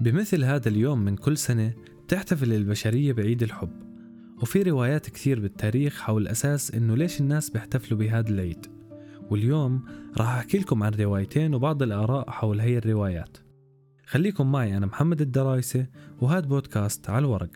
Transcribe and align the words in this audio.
بمثل 0.00 0.44
هذا 0.44 0.68
اليوم 0.68 0.98
من 0.98 1.16
كل 1.16 1.36
سنة 1.36 1.72
تحتفل 2.08 2.52
البشرية 2.52 3.12
بعيد 3.12 3.42
الحب 3.42 3.70
وفي 4.42 4.62
روايات 4.62 5.10
كثير 5.10 5.40
بالتاريخ 5.40 6.00
حول 6.00 6.28
أساس 6.28 6.74
إنه 6.74 6.96
ليش 6.96 7.20
الناس 7.20 7.50
بيحتفلوا 7.50 7.98
بهذا 8.00 8.28
العيد. 8.28 8.66
واليوم 9.30 9.84
راح 10.18 10.28
أحكي 10.28 10.58
لكم 10.58 10.82
عن 10.82 10.92
روايتين 10.94 11.54
وبعض 11.54 11.82
الآراء 11.82 12.30
حول 12.30 12.60
هي 12.60 12.78
الروايات. 12.78 13.36
خليكم 14.06 14.52
معي 14.52 14.76
أنا 14.76 14.86
محمد 14.86 15.20
الدرايسة 15.20 15.86
وهذا 16.20 16.46
بودكاست 16.46 17.10
على 17.10 17.18
الورق. 17.18 17.50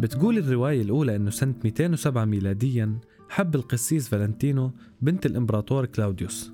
بتقول 0.00 0.38
الرواية 0.38 0.82
الأولى 0.82 1.16
أنه 1.16 1.30
سنة 1.30 1.54
207 1.64 2.24
ميلاديا 2.24 2.98
حب 3.28 3.54
القسيس 3.54 4.08
فالنتينو 4.08 4.72
بنت 5.02 5.26
الإمبراطور 5.26 5.86
كلاوديوس 5.86 6.52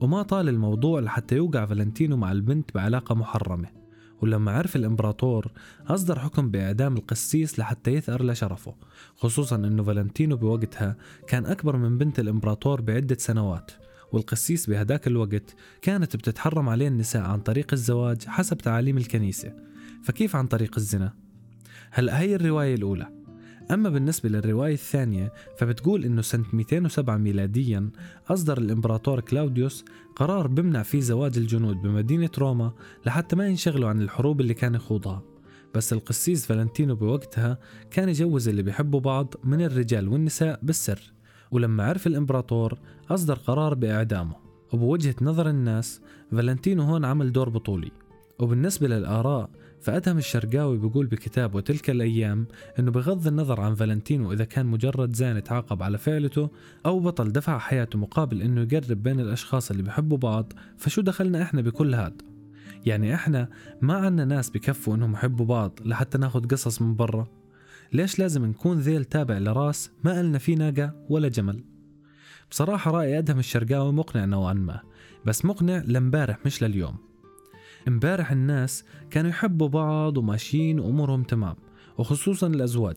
وما 0.00 0.22
طال 0.22 0.48
الموضوع 0.48 1.00
لحتى 1.00 1.36
يوقع 1.36 1.66
فالنتينو 1.66 2.16
مع 2.16 2.32
البنت 2.32 2.74
بعلاقة 2.74 3.14
محرمة 3.14 3.68
ولما 4.22 4.52
عرف 4.52 4.76
الإمبراطور 4.76 5.52
أصدر 5.86 6.18
حكم 6.18 6.50
بإعدام 6.50 6.96
القسيس 6.96 7.58
لحتى 7.58 7.90
يثأر 7.90 8.24
لشرفه 8.24 8.74
خصوصا 9.16 9.56
أنه 9.56 9.82
فالنتينو 9.82 10.36
بوقتها 10.36 10.96
كان 11.26 11.46
أكبر 11.46 11.76
من 11.76 11.98
بنت 11.98 12.20
الإمبراطور 12.20 12.80
بعدة 12.80 13.16
سنوات 13.18 13.70
والقسيس 14.12 14.70
بهداك 14.70 15.06
الوقت 15.06 15.54
كانت 15.82 16.16
بتتحرم 16.16 16.68
عليه 16.68 16.88
النساء 16.88 17.22
عن 17.22 17.40
طريق 17.40 17.66
الزواج 17.72 18.26
حسب 18.26 18.58
تعاليم 18.58 18.96
الكنيسة 18.96 19.52
فكيف 20.02 20.36
عن 20.36 20.46
طريق 20.46 20.74
الزنا؟ 20.76 21.23
هلا 21.96 22.20
هي 22.20 22.34
الرواية 22.34 22.74
الأولى. 22.74 23.08
أما 23.70 23.88
بالنسبة 23.88 24.28
للرواية 24.28 24.74
الثانية 24.74 25.32
فبتقول 25.58 26.04
إنه 26.04 26.22
سنة 26.22 26.44
207 26.52 27.16
ميلاديا 27.16 27.90
أصدر 28.28 28.58
الإمبراطور 28.58 29.20
كلاوديوس 29.20 29.84
قرار 30.16 30.46
بمنع 30.46 30.82
فيه 30.82 31.00
زواج 31.00 31.38
الجنود 31.38 31.82
بمدينة 31.82 32.30
روما 32.38 32.72
لحتى 33.06 33.36
ما 33.36 33.46
ينشغلوا 33.46 33.88
عن 33.88 34.02
الحروب 34.02 34.40
اللي 34.40 34.54
كان 34.54 34.74
يخوضها. 34.74 35.22
بس 35.74 35.92
القسيس 35.92 36.46
فالنتينو 36.46 36.94
بوقتها 36.96 37.58
كان 37.90 38.08
يجوز 38.08 38.48
اللي 38.48 38.62
بيحبوا 38.62 39.00
بعض 39.00 39.34
من 39.44 39.62
الرجال 39.62 40.08
والنساء 40.08 40.60
بالسر 40.62 41.12
ولما 41.50 41.84
عرف 41.84 42.06
الإمبراطور 42.06 42.78
أصدر 43.10 43.34
قرار 43.34 43.74
بإعدامه. 43.74 44.36
وبوجهة 44.72 45.14
نظر 45.22 45.48
الناس 45.48 46.00
فالنتينو 46.32 46.82
هون 46.82 47.04
عمل 47.04 47.32
دور 47.32 47.48
بطولي. 47.48 47.90
وبالنسبة 48.38 48.88
للآراء 48.88 49.50
فأدهم 49.80 50.18
الشرقاوي 50.18 50.78
بيقول 50.78 51.06
بكتابه 51.06 51.60
تلك 51.60 51.90
الأيام 51.90 52.46
أنه 52.78 52.90
بغض 52.90 53.26
النظر 53.26 53.60
عن 53.60 53.74
فالنتينو 53.74 54.32
إذا 54.32 54.44
كان 54.44 54.66
مجرد 54.66 55.14
زاني 55.14 55.40
تعاقب 55.40 55.82
على 55.82 55.98
فعلته 55.98 56.50
أو 56.86 57.00
بطل 57.00 57.32
دفع 57.32 57.58
حياته 57.58 57.98
مقابل 57.98 58.42
أنه 58.42 58.60
يقرب 58.60 59.02
بين 59.02 59.20
الأشخاص 59.20 59.70
اللي 59.70 59.82
بيحبوا 59.82 60.18
بعض 60.18 60.52
فشو 60.76 61.00
دخلنا 61.00 61.42
إحنا 61.42 61.60
بكل 61.60 61.94
هاد؟ 61.94 62.22
يعني 62.86 63.14
إحنا 63.14 63.48
ما 63.82 63.94
عنا 63.94 64.24
ناس 64.24 64.50
بكفوا 64.50 64.94
أنهم 64.94 65.12
يحبوا 65.12 65.46
بعض 65.46 65.78
لحتى 65.84 66.18
ناخد 66.18 66.52
قصص 66.52 66.82
من 66.82 66.96
برا. 66.96 67.26
ليش 67.92 68.18
لازم 68.18 68.44
نكون 68.44 68.78
ذيل 68.78 69.04
تابع 69.04 69.38
لراس 69.38 69.90
ما 70.04 70.18
إلنا 70.18 70.38
فيه 70.38 70.56
ناقة 70.56 71.06
ولا 71.08 71.28
جمل؟ 71.28 71.64
بصراحة 72.50 72.90
رأي 72.90 73.18
أدهم 73.18 73.38
الشرقاوي 73.38 73.92
مقنع 73.92 74.24
نوعا 74.24 74.52
ما 74.52 74.80
بس 75.24 75.44
مقنع 75.44 75.82
لمبارح 75.86 76.38
مش 76.46 76.62
لليوم. 76.62 77.13
امبارح 77.88 78.32
الناس 78.32 78.84
كانوا 79.10 79.30
يحبوا 79.30 79.68
بعض 79.68 80.18
وماشيين 80.18 80.80
وأمورهم 80.80 81.22
تمام 81.22 81.56
وخصوصا 81.98 82.46
الأزواج. 82.46 82.96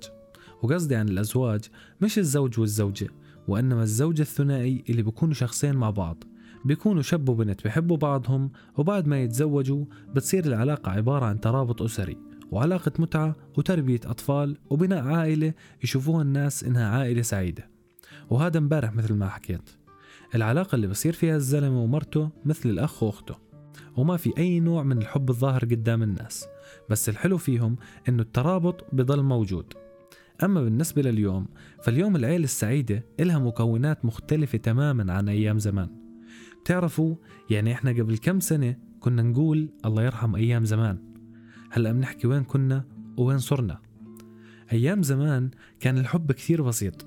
وقصدي 0.61 0.95
عن 0.95 1.09
الأزواج 1.09 1.65
مش 2.01 2.17
الزوج 2.17 2.59
والزوجة 2.59 3.07
وإنما 3.47 3.83
الزوج 3.83 4.21
الثنائي 4.21 4.83
اللي 4.89 5.01
بيكونوا 5.01 5.33
شخصين 5.33 5.75
مع 5.75 5.89
بعض. 5.89 6.23
بيكونوا 6.65 7.01
شاب 7.01 7.29
وبنت 7.29 7.63
بيحبوا 7.63 7.97
بعضهم 7.97 8.51
وبعد 8.77 9.07
ما 9.07 9.21
يتزوجوا 9.23 9.85
بتصير 10.15 10.45
العلاقة 10.45 10.91
عبارة 10.91 11.25
عن 11.25 11.39
ترابط 11.39 11.81
أسري 11.81 12.17
وعلاقة 12.51 12.91
متعة 12.99 13.35
وتربية 13.57 13.99
أطفال 14.05 14.57
وبناء 14.69 15.03
عائلة 15.03 15.53
يشوفوها 15.83 16.21
الناس 16.21 16.63
إنها 16.63 16.89
عائلة 16.89 17.21
سعيدة. 17.21 17.69
وهذا 18.29 18.57
امبارح 18.57 18.93
مثل 18.93 19.13
ما 19.13 19.29
حكيت. 19.29 19.69
العلاقة 20.35 20.75
اللي 20.75 20.87
بصير 20.87 21.13
فيها 21.13 21.35
الزلمة 21.35 21.83
ومرته 21.83 22.29
مثل 22.45 22.69
الأخ 22.69 23.03
وأخته. 23.03 23.47
وما 23.97 24.17
في 24.17 24.38
أي 24.38 24.59
نوع 24.59 24.83
من 24.83 24.97
الحب 24.97 25.29
الظاهر 25.29 25.65
قدام 25.65 26.03
الناس 26.03 26.47
بس 26.89 27.09
الحلو 27.09 27.38
فيهم 27.38 27.75
إنه 28.09 28.21
الترابط 28.21 28.85
بضل 28.93 29.23
موجود. 29.23 29.73
أما 30.43 30.61
بالنسبة 30.63 31.01
لليوم 31.01 31.47
فاليوم 31.83 32.16
العيلة 32.16 32.43
السعيدة 32.43 33.05
إلها 33.19 33.39
مكونات 33.39 34.05
مختلفة 34.05 34.57
تماما 34.57 35.13
عن 35.13 35.29
أيام 35.29 35.59
زمان. 35.59 35.89
بتعرفوا 36.61 37.16
يعني 37.49 37.71
إحنا 37.71 37.91
قبل 37.91 38.17
كم 38.17 38.39
سنة 38.39 38.75
كنا 38.99 39.21
نقول 39.21 39.69
الله 39.85 40.03
يرحم 40.03 40.35
أيام 40.35 40.66
زمان؟ 40.66 40.97
هلأ 41.71 41.91
بنحكي 41.91 42.27
وين 42.27 42.43
كنا 42.43 42.85
وين 43.17 43.37
صرنا. 43.37 43.79
أيام 44.71 45.03
زمان 45.03 45.49
كان 45.79 45.97
الحب 45.97 46.31
كثير 46.31 46.61
بسيط 46.61 47.05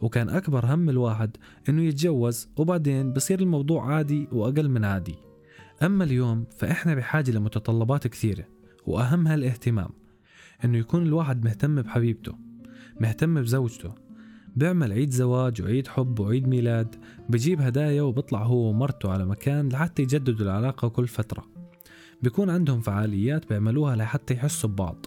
وكان 0.00 0.28
أكبر 0.28 0.74
هم 0.74 0.90
الواحد 0.90 1.36
إنه 1.68 1.82
يتجوز 1.82 2.48
وبعدين 2.56 3.12
بصير 3.12 3.40
الموضوع 3.40 3.94
عادي 3.94 4.28
وأقل 4.32 4.68
من 4.68 4.84
عادي. 4.84 5.14
أما 5.82 6.04
اليوم 6.04 6.44
فإحنا 6.56 6.94
بحاجة 6.94 7.30
لمتطلبات 7.30 8.06
كثيرة 8.06 8.44
وأهمها 8.86 9.34
الاهتمام 9.34 9.90
إنه 10.64 10.78
يكون 10.78 11.02
الواحد 11.02 11.44
مهتم 11.44 11.82
بحبيبته 11.82 12.34
مهتم 13.00 13.42
بزوجته 13.42 13.94
بيعمل 14.56 14.92
عيد 14.92 15.10
زواج 15.10 15.62
وعيد 15.62 15.86
حب 15.86 16.20
وعيد 16.20 16.48
ميلاد 16.48 16.96
بجيب 17.28 17.60
هدايا 17.60 18.02
وبطلع 18.02 18.42
هو 18.42 18.70
ومرته 18.70 19.10
على 19.10 19.24
مكان 19.26 19.68
لحتى 19.68 20.02
يجددوا 20.02 20.46
العلاقة 20.46 20.88
كل 20.88 21.08
فترة. 21.08 21.44
بيكون 22.22 22.50
عندهم 22.50 22.80
فعاليات 22.80 23.48
بيعملوها 23.48 23.96
لحتى 23.96 24.34
يحسوا 24.34 24.70
ببعض. 24.70 25.06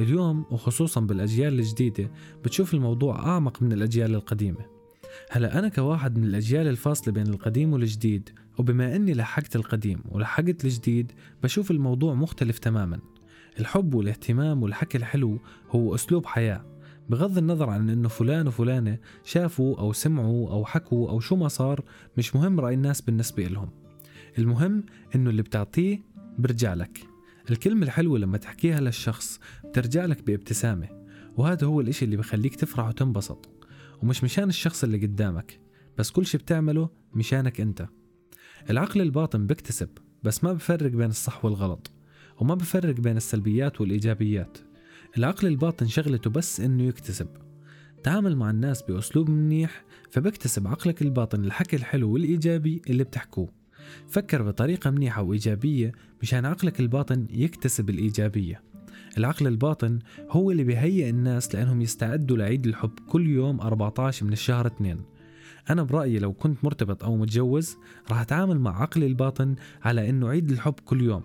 اليوم 0.00 0.44
وخصوصا 0.50 1.00
بالأجيال 1.00 1.58
الجديدة 1.58 2.10
بتشوف 2.44 2.74
الموضوع 2.74 3.26
أعمق 3.26 3.62
من 3.62 3.72
الأجيال 3.72 4.14
القديمة. 4.14 4.73
هلا 5.30 5.58
أنا 5.58 5.68
كواحد 5.68 6.18
من 6.18 6.24
الأجيال 6.24 6.66
الفاصلة 6.66 7.14
بين 7.14 7.26
القديم 7.26 7.72
والجديد 7.72 8.30
وبما 8.58 8.96
أني 8.96 9.14
لحقت 9.14 9.56
القديم 9.56 10.00
ولحقت 10.08 10.64
الجديد 10.64 11.12
بشوف 11.42 11.70
الموضوع 11.70 12.14
مختلف 12.14 12.58
تماما. 12.58 12.98
الحب 13.60 13.94
والاهتمام 13.94 14.62
والحكي 14.62 14.98
الحلو 14.98 15.38
هو 15.70 15.94
أسلوب 15.94 16.26
حياة 16.26 16.64
بغض 17.08 17.38
النظر 17.38 17.70
عن 17.70 17.90
إنه 17.90 18.08
فلان 18.08 18.48
وفلانة 18.48 18.98
شافوا 19.24 19.78
أو 19.78 19.92
سمعوا 19.92 20.50
أو 20.50 20.64
حكوا 20.64 21.10
أو 21.10 21.20
شو 21.20 21.36
ما 21.36 21.48
صار 21.48 21.84
مش 22.18 22.36
مهم 22.36 22.60
رأي 22.60 22.74
الناس 22.74 23.00
بالنسبة 23.00 23.44
لهم 23.44 23.70
المهم 24.38 24.84
إنه 25.14 25.30
اللي 25.30 25.42
بتعطيه 25.42 26.02
برجع 26.38 26.74
لك. 26.74 27.06
الكلمة 27.50 27.82
الحلوة 27.82 28.18
لما 28.18 28.38
تحكيها 28.38 28.80
للشخص 28.80 29.40
بترجع 29.64 30.04
لك 30.04 30.26
بابتسامة 30.26 30.88
وهذا 31.36 31.66
هو 31.66 31.80
الإشي 31.80 32.04
اللي 32.04 32.16
بخليك 32.16 32.56
تفرح 32.56 32.88
وتنبسط. 32.88 33.48
ومش 34.02 34.24
مشان 34.24 34.48
الشخص 34.48 34.84
اللي 34.84 35.06
قدامك 35.06 35.60
بس 35.98 36.10
كل 36.10 36.26
شي 36.26 36.38
بتعمله 36.38 36.88
مشانك 37.14 37.60
أنت. 37.60 37.88
العقل 38.70 39.00
الباطن 39.00 39.46
بيكتسب 39.46 39.88
بس 40.22 40.44
ما 40.44 40.52
بفرق 40.52 40.90
بين 40.90 41.10
الصح 41.10 41.44
والغلط 41.44 41.90
وما 42.38 42.54
بفرق 42.54 42.94
بين 42.94 43.16
السلبيات 43.16 43.80
والإيجابيات. 43.80 44.58
العقل 45.18 45.48
الباطن 45.48 45.86
شغلته 45.86 46.30
بس 46.30 46.60
إنه 46.60 46.82
يكتسب. 46.82 47.28
تعامل 48.02 48.36
مع 48.36 48.50
الناس 48.50 48.82
بأسلوب 48.82 49.30
منيح 49.30 49.84
فبكتسب 50.10 50.66
عقلك 50.66 51.02
الباطن 51.02 51.44
الحكي 51.44 51.76
الحلو 51.76 52.10
والإيجابي 52.12 52.82
اللي 52.90 53.04
بتحكوه. 53.04 53.48
فكر 54.08 54.42
بطريقة 54.42 54.90
منيحة 54.90 55.22
وإيجابية 55.22 55.92
مشان 56.22 56.44
عقلك 56.44 56.80
الباطن 56.80 57.26
يكتسب 57.30 57.90
الإيجابية. 57.90 58.62
العقل 59.18 59.46
الباطن 59.46 59.98
هو 60.30 60.50
اللي 60.50 60.64
بيهيئ 60.64 61.10
الناس 61.10 61.54
لأنهم 61.54 61.82
يستعدوا 61.82 62.36
لعيد 62.36 62.66
الحب 62.66 62.92
كل 63.08 63.26
يوم 63.26 63.60
14 63.60 64.26
من 64.26 64.32
الشهر 64.32 64.66
2 64.66 65.00
أنا 65.70 65.82
برأيي 65.82 66.18
لو 66.18 66.32
كنت 66.32 66.64
مرتبط 66.64 67.04
أو 67.04 67.16
متجوز 67.16 67.76
راح 68.10 68.20
أتعامل 68.20 68.60
مع 68.60 68.82
عقلي 68.82 69.06
الباطن 69.06 69.54
على 69.82 70.10
إنه 70.10 70.28
عيد 70.28 70.50
الحب 70.50 70.74
كل 70.84 71.02
يوم 71.02 71.22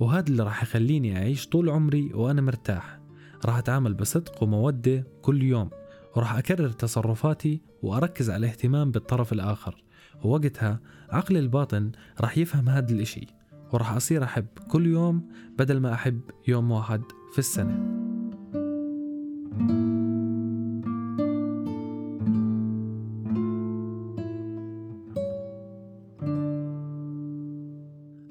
وهذا 0.00 0.28
اللي 0.28 0.42
راح 0.42 0.62
يخليني 0.62 1.16
أعيش 1.16 1.48
طول 1.48 1.70
عمري 1.70 2.10
وأنا 2.14 2.40
مرتاح. 2.40 3.00
راح 3.44 3.56
أتعامل 3.56 3.94
بصدق 3.94 4.42
ومودة 4.42 5.06
كل 5.22 5.42
يوم 5.42 5.70
وراح 6.16 6.34
أكرر 6.34 6.68
تصرفاتي 6.68 7.60
وأركز 7.82 8.30
على 8.30 8.38
الاهتمام 8.38 8.90
بالطرف 8.90 9.32
الآخر. 9.32 9.82
ووقتها 10.24 10.80
عقلي 11.10 11.38
الباطن 11.38 11.92
راح 12.20 12.38
يفهم 12.38 12.68
هذا 12.68 12.92
الإشي. 12.92 13.26
وراح 13.72 13.92
أصير 13.92 14.24
أحب 14.24 14.46
كل 14.68 14.86
يوم 14.86 15.28
بدل 15.58 15.80
ما 15.80 15.94
أحب 15.94 16.20
يوم 16.48 16.70
واحد 16.70 17.02
في 17.32 17.38
السنة. 17.38 18.02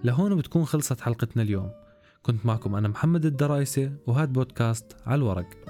لهون 0.03 0.35
بتكون 0.35 0.65
خلصت 0.65 1.01
حلقتنا 1.01 1.43
اليوم. 1.43 1.71
كنت 2.21 2.45
معكم 2.45 2.75
أنا 2.75 2.87
محمد 2.87 3.25
الدرايسة 3.25 3.91
وهذا 4.07 4.31
بودكاست 4.31 4.95
على 5.05 5.15
الورق. 5.15 5.60